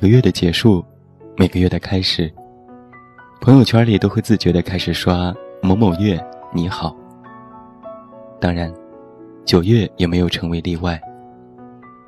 [0.00, 0.84] 每个月的结束，
[1.36, 2.32] 每个月的开始，
[3.40, 6.96] 朋友圈里都会自觉的开始刷某某月你好。
[8.40, 8.72] 当然，
[9.44, 11.00] 九月也没有成为例外，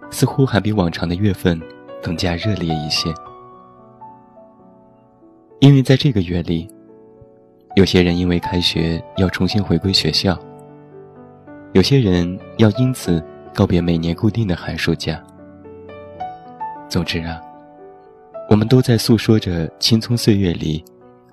[0.09, 1.61] 似乎还比往常的月份
[2.01, 3.13] 更加热烈一些。
[5.59, 6.71] 因为在这个月里，
[7.75, 10.39] 有些人因为开学要重新回归学校，
[11.73, 13.21] 有些人要因此
[13.53, 15.21] 告别每年固定的寒暑假。
[16.89, 17.41] 总之啊。
[18.51, 20.85] 我们都在诉说着青葱岁月里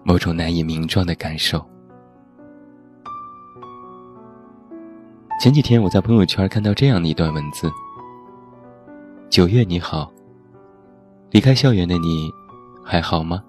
[0.04, 1.66] 某种难以名状的感受。
[5.42, 7.72] 前几天我在朋友圈看到这样的一段文字
[9.32, 10.12] ：“九月你好，
[11.32, 12.32] 离开校园的你
[12.86, 13.44] 还好吗？”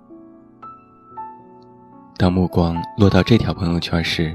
[2.16, 4.34] 当目光落到这条朋友圈时，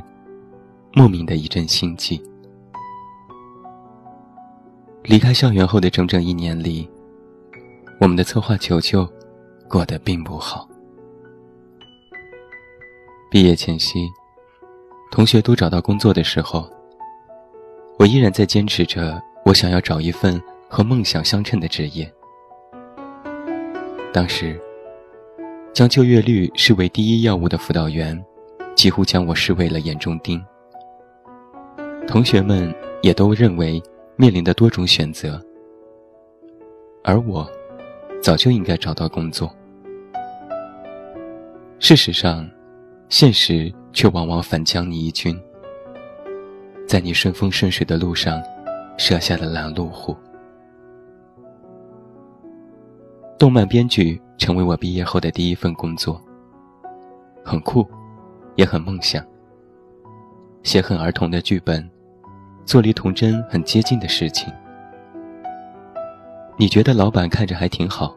[0.94, 2.22] 莫名的一阵心悸。
[5.04, 6.88] 离开校园后的整整一年里，
[8.00, 9.10] 我们的策划球球。
[9.68, 10.68] 过得并不好。
[13.30, 14.08] 毕业前夕，
[15.12, 16.70] 同学都找到工作的时候，
[17.98, 22.12] 我依然在坚持着我想要找一份和梦想相称的职业。
[24.14, 24.60] 当时，
[25.74, 28.24] 将就业率视为第一要务的辅导员，
[28.76, 30.44] 几乎将我视为了眼中钉。
[32.08, 33.82] 同学们也都认为
[34.16, 35.44] 面临的多种选择，
[37.04, 37.50] 而我，
[38.24, 39.54] 早就应该找到工作。
[41.78, 42.50] 事实上，
[43.10, 45.38] 现实却往往反将你一军，
[46.88, 48.42] 在你顺风顺水的路上，
[48.98, 50.16] 设下了拦路虎。
[53.38, 56.22] 动漫编剧成为我毕业后的第一份工作，
[57.44, 57.86] 很酷，
[58.56, 59.22] 也很梦想。
[60.64, 61.86] 写很儿童的剧本，
[62.64, 64.50] 做离童真很接近的事情。
[66.56, 68.16] 你觉得老板看着还挺好，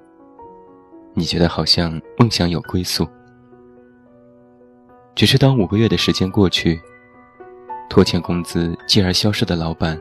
[1.14, 3.06] 你觉得好像梦想有归宿。
[5.14, 6.78] 只是当五个月的时间过去，
[7.88, 9.98] 拖欠工资继而消失的老板，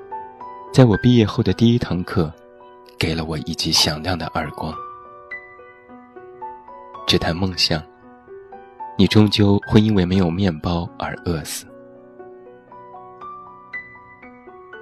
[0.74, 2.32] 在我毕业后的第一堂课，
[3.00, 4.74] 给了我一记响亮的耳光。
[7.08, 7.82] 只谈梦想，
[8.98, 11.66] 你终究会因为没有面包而饿死。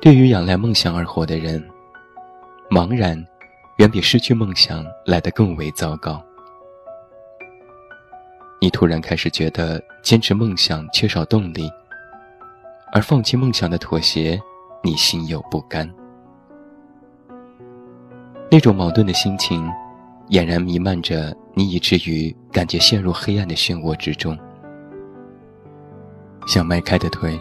[0.01, 1.63] 对于仰赖梦想而活的人，
[2.69, 3.23] 茫然，
[3.83, 6.23] 远比失去梦想来得更为糟糕。
[8.61, 11.69] 你突然开始觉得坚持梦想缺少动力，
[12.93, 14.41] 而放弃梦想的妥协，
[14.81, 15.93] 你心有不甘。
[18.49, 19.69] 那种矛盾的心情，
[20.29, 24.39] 俨然弥漫着你，以至于感觉陷入黑暗的漩涡之中。
[26.47, 27.37] 想迈开的腿，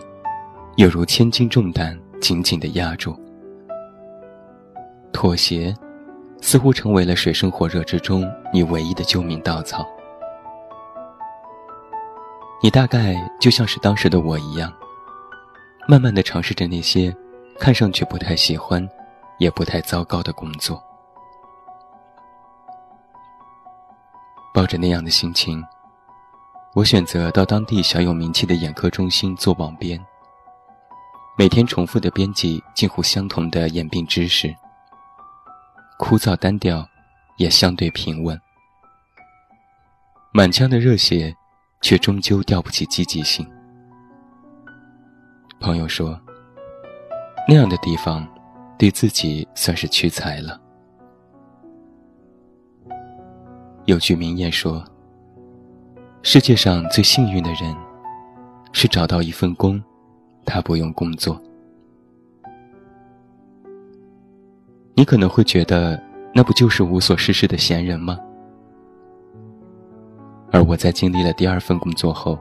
[0.75, 3.17] 犹如千斤重担紧紧的压住。
[5.13, 5.73] 妥协，
[6.43, 9.87] 似乎成为了水深火热之中你唯一的救命稻草。
[12.63, 14.71] 你大概就像是当时的我一样，
[15.89, 17.15] 慢慢的尝试着那些
[17.59, 18.87] 看上去不太喜欢，
[19.39, 20.83] 也不太糟糕的工作。
[24.53, 25.65] 抱着那样的心情，
[26.75, 29.99] 我选择到当地小有名气的眼科中心做网编，
[31.39, 34.55] 每天重复的编辑近乎相同的眼病知识，
[36.05, 36.85] 枯燥单调，
[37.37, 38.37] 也相对平稳，
[40.33, 41.33] 满腔的热血。
[41.83, 43.45] 却终究吊不起积极性。
[45.59, 46.17] 朋友说
[47.49, 48.25] ：“那样的地方，
[48.79, 50.61] 对自己算是屈才了。”
[53.87, 54.85] 有句名言说
[56.23, 57.77] ：“世界上最幸运的人，
[58.73, 59.83] 是找到一份工，
[60.47, 61.43] 他不用工作。”
[65.03, 66.01] 你可能会觉得，
[66.33, 68.17] 那不就是无所事事的闲人吗？
[70.53, 72.39] 而我在经历了第二份工作后，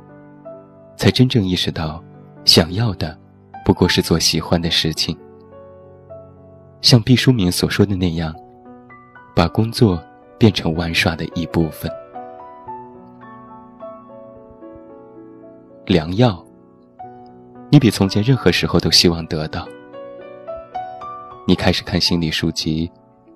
[0.95, 2.03] 才真正意识到，
[2.45, 3.17] 想要的
[3.65, 5.17] 不过是做喜欢的事情。
[6.81, 8.31] 像毕淑敏所说的那样，
[9.35, 9.99] 把工作
[10.37, 11.91] 变成玩耍的一部分。
[15.87, 16.45] 良药，
[17.71, 19.67] 你比从前任何时候都希望得到。
[21.51, 22.89] 你开始看心理书籍，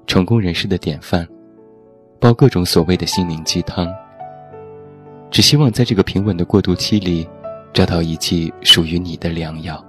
[0.07, 1.27] 成功人士的典范，
[2.17, 3.93] 煲各种所谓的心灵鸡汤。
[5.29, 7.27] 只希望在这个平稳的过渡期里，
[7.73, 9.85] 找到一剂属于你的良药。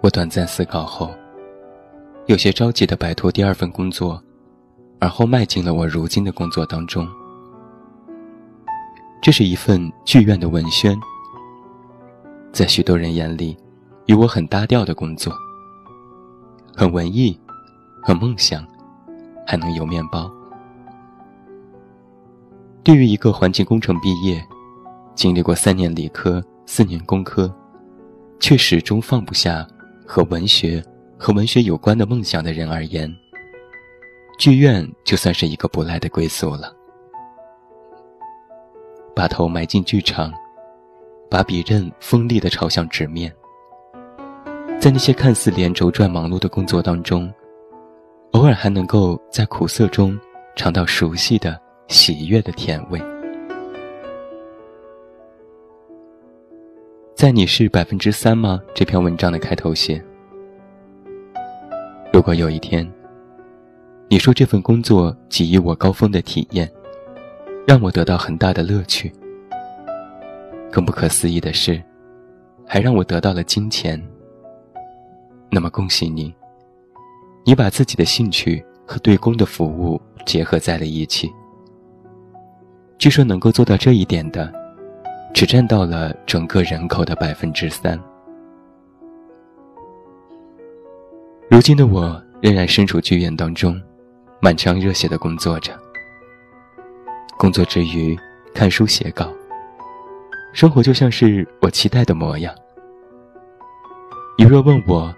[0.00, 1.12] 我短暂思考后，
[2.26, 4.22] 有些着急的摆脱第二份工作，
[5.00, 7.04] 而后迈进了我如今的工作当中。
[9.20, 10.96] 这是一份剧院的文宣，
[12.52, 13.56] 在许多人眼里，
[14.10, 15.32] 与我很搭调的工作，
[16.74, 17.38] 很文艺，
[18.02, 18.66] 很梦想，
[19.46, 20.28] 还能有面包。
[22.82, 24.44] 对于一个环境工程毕业，
[25.14, 27.54] 经历过三年理科、四年工科，
[28.40, 29.64] 却始终放不下
[30.04, 30.84] 和文学
[31.16, 33.08] 和文学有关的梦想的人而言，
[34.40, 36.74] 剧院就算是一个不赖的归宿了。
[39.14, 40.32] 把头埋进剧场，
[41.30, 43.32] 把笔刃锋利地朝向纸面，
[44.80, 47.30] 在那些看似连轴转忙碌的工作当中，
[48.30, 50.18] 偶尔还能够在苦涩中
[50.56, 52.98] 尝到熟悉的喜悦的甜味。
[57.14, 58.58] 在你是百分之三吗？
[58.74, 60.02] 这篇文章的开头写：
[62.10, 62.90] 如果有一天，
[64.08, 66.66] 你说这份工作给予我高峰的体验，
[67.66, 69.12] 让我得到很大的乐趣，
[70.72, 71.82] 更不可思议的是，
[72.66, 74.02] 还让我得到了金钱。
[75.50, 76.34] 那么恭喜你，
[77.44, 81.30] 你把自己的兴趣和对公的服务结合在了一起。
[82.98, 84.60] 据说能够做到这一点的。
[85.32, 87.98] 只占到了整个人口的百分之三。
[91.48, 93.80] 如今的我仍然身处剧院当中，
[94.40, 95.72] 满腔热血的工作着。
[97.38, 98.18] 工作之余，
[98.52, 99.32] 看书写稿，
[100.52, 102.54] 生活就像是我期待的模样。
[104.36, 105.14] 你若问我，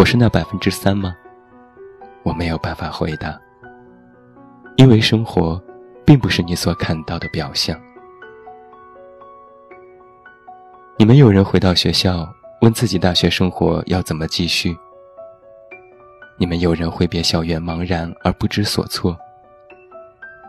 [0.00, 1.14] 我是那百分之三吗？
[2.22, 3.38] 我没有办法回答，
[4.76, 5.62] 因为生活，
[6.06, 7.78] 并不是你所看到的表象。
[10.96, 12.26] 你们有人回到学校
[12.62, 14.74] 问自己大学生活要怎么继续？
[16.38, 19.14] 你们有人挥别校园茫然而不知所措？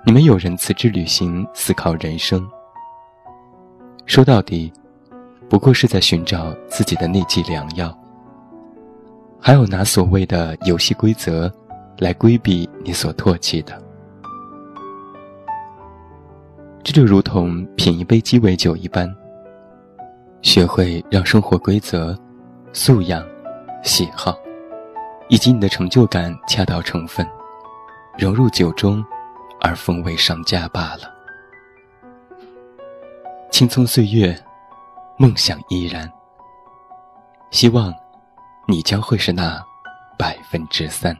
[0.06, 2.50] 你们有人辞职旅行思考人生？
[4.06, 4.72] 说到底，
[5.50, 7.94] 不过是在寻找自己的那剂良药。
[9.44, 11.52] 还有拿所谓的游戏规则
[11.98, 13.82] 来规避你所唾弃的，
[16.84, 19.14] 这就如同品一杯鸡尾酒一般。
[20.44, 22.18] 学会让生活规则、
[22.72, 23.24] 素养、
[23.84, 24.36] 喜好，
[25.28, 27.28] 以及你的成就感恰到成分，
[28.18, 29.04] 融入酒中，
[29.60, 31.12] 而风味上佳罢了。
[33.52, 34.36] 青葱岁月，
[35.18, 36.12] 梦想依然。
[37.52, 37.94] 希望，
[38.72, 39.62] 你将会是那
[40.18, 41.14] 百分之三。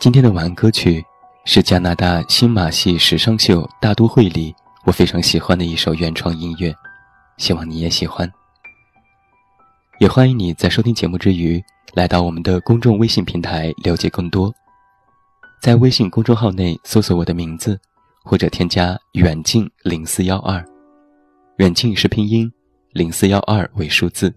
[0.00, 1.04] 今天的晚安歌曲，
[1.44, 4.54] 是加拿大新马戏时尚秀大都会里。
[4.86, 6.74] 我非常喜欢的一首原创音乐，
[7.36, 8.30] 希望你也喜欢。
[9.98, 11.62] 也欢迎你在收听节目之余，
[11.92, 14.50] 来到我们的公众微信平台了解更多。
[15.60, 17.78] 在微信公众号内搜索我的名字，
[18.24, 20.64] 或者添加“远近零四幺二”，
[21.58, 22.50] 远近是拼音，
[22.94, 24.32] 零四幺二为数字，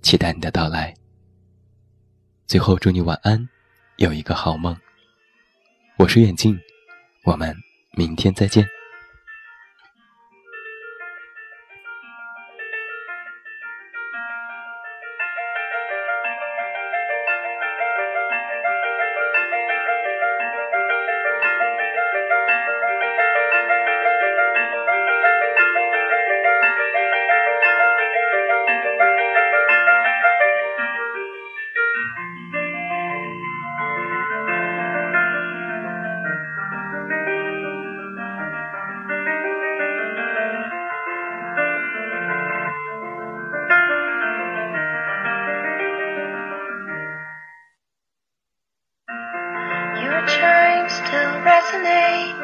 [0.00, 0.94] 期待你的到来。
[2.46, 3.46] 最后祝你晚安，
[3.98, 4.74] 有一个好梦。
[5.98, 6.58] 我是远近，
[7.24, 7.54] 我们
[7.92, 8.66] 明天再见。
[51.10, 52.38] to resonate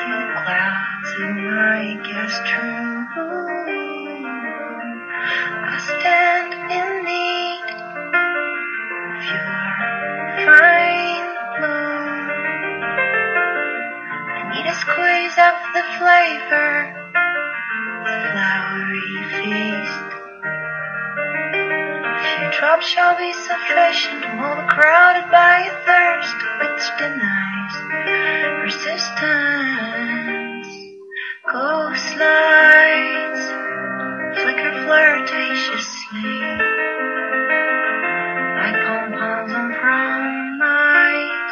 [0.00, 3.06] through clouds and I guess true.
[5.64, 7.66] I stand in need
[9.08, 9.48] of your
[10.44, 12.28] fine bloom.
[14.28, 16.63] I need a squeeze of the flavor.
[22.64, 27.76] Drops shall be sufficient, overcrowded by a thirst which denies
[28.64, 30.68] resistance.
[31.52, 33.44] Ghost lights
[34.40, 36.40] flicker flirtatiously
[38.56, 41.48] like pom poms on prom night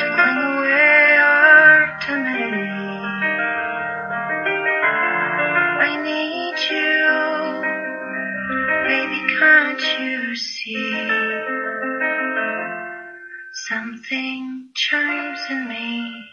[0.00, 2.92] to cling away our timidity.
[5.80, 6.41] I need
[10.34, 11.08] see
[13.52, 16.24] something chimes in me.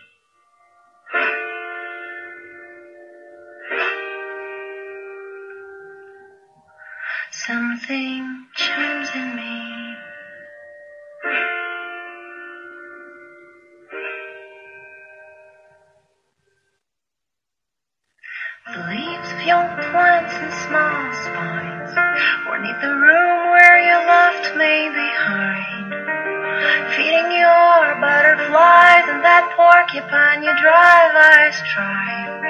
[7.31, 9.95] Something chimes in me.
[18.71, 21.97] The leaves of young plants and small spines
[22.47, 23.48] ornate the room
[23.79, 25.93] you left me behind.
[26.95, 32.43] Feeding your butterflies and that porcupine you drive, I strive.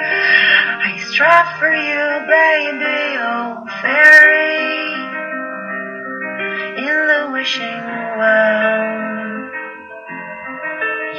[0.82, 4.94] I strive for you, baby, oh fairy,
[6.84, 7.84] in the wishing
[8.18, 9.00] well.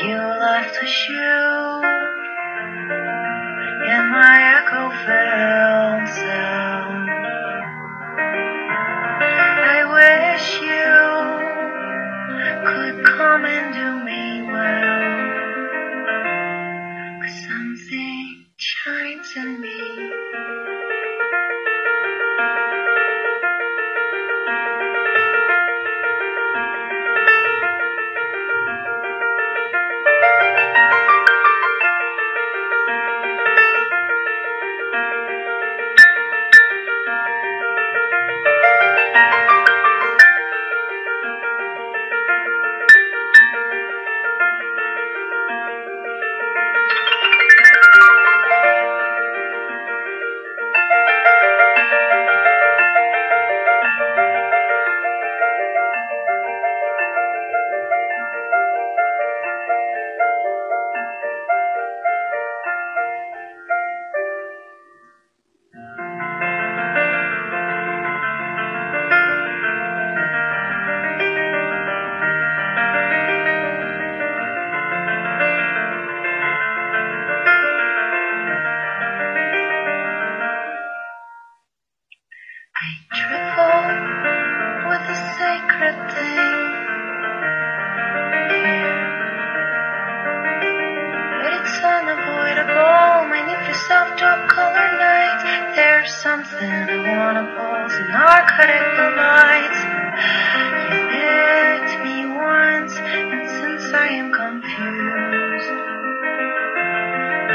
[0.03, 1.81] You left a shoe
[3.91, 5.50] in my echo-filled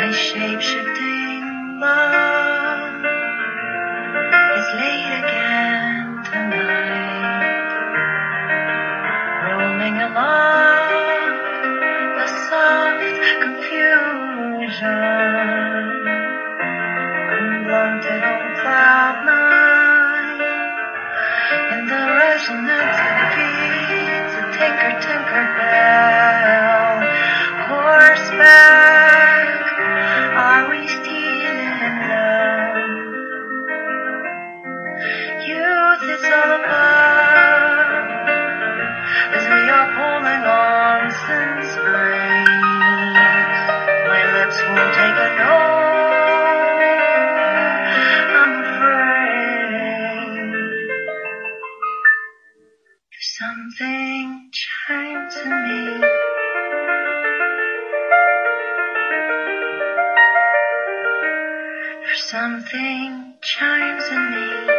[0.07, 3.03] my shape shifting love
[4.79, 7.57] late again tonight.
[9.43, 10.91] Roaming along
[12.19, 13.03] the soft
[13.41, 15.16] confusion.
[53.79, 56.01] something chimes in me.
[62.03, 64.76] There's something chimes in me.